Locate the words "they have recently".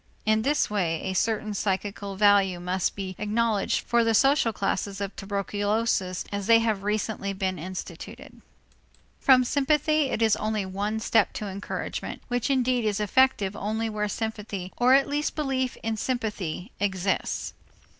6.47-7.33